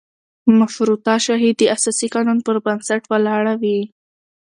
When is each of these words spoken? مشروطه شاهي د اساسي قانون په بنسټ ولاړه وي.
مشروطه 0.59 1.13
شاهي 1.25 1.51
د 1.55 1.61
اساسي 1.75 2.07
قانون 2.15 2.37
په 2.45 2.51
بنسټ 2.65 3.01
ولاړه 3.11 3.53
وي. 3.61 3.79